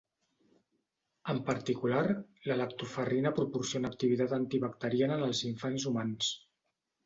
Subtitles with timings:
[1.33, 2.01] En particular,
[2.49, 6.35] la lactoferrina proporciona activitat antibacteriana en els infants humans.